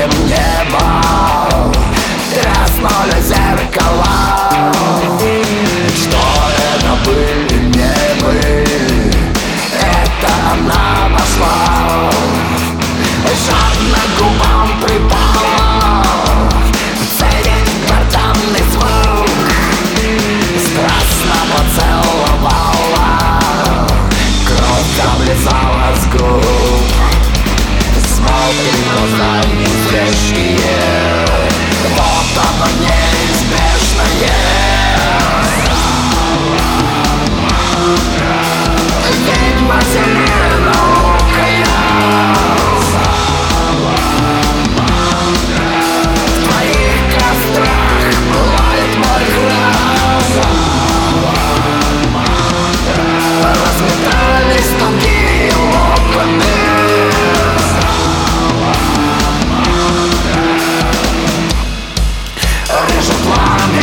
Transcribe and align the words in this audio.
him 0.00 0.28
never. 0.28 1.19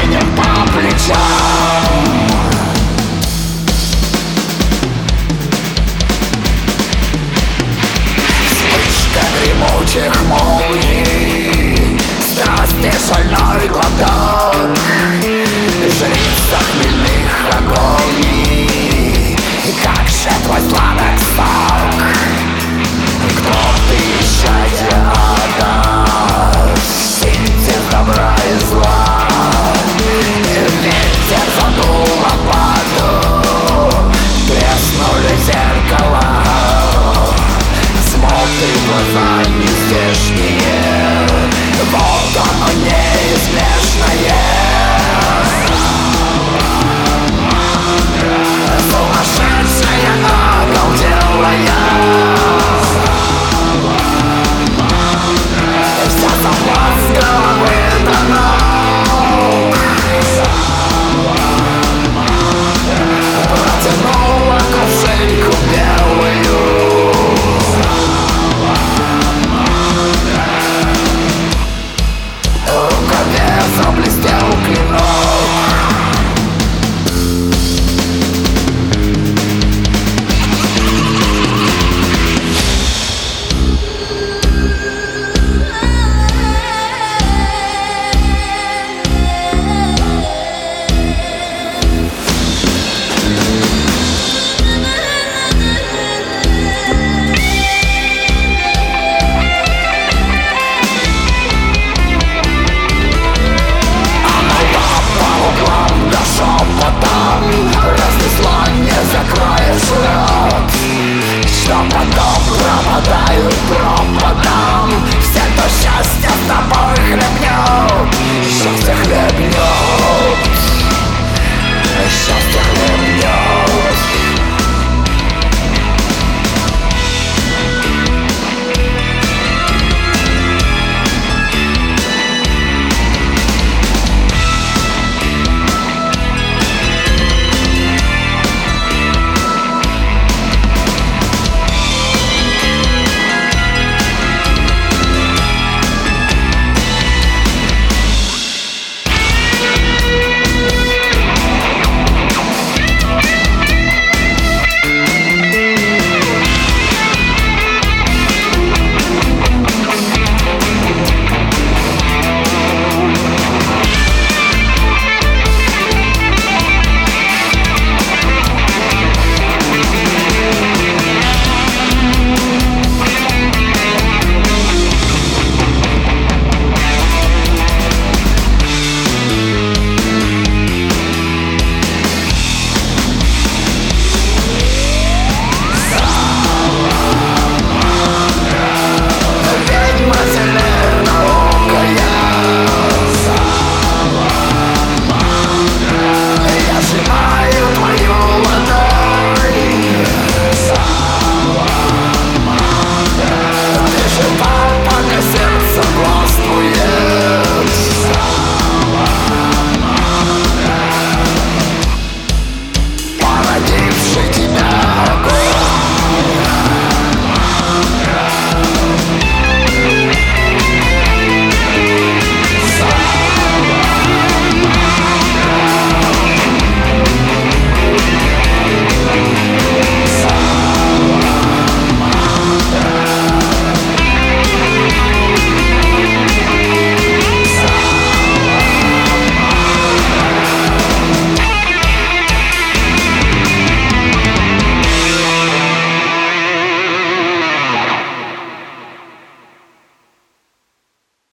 видим 0.02 0.36
по 0.36 0.72
плечам 0.72 1.16
Вспышка 8.46 9.22
гремучих 9.40 10.24
молний. 10.24 10.87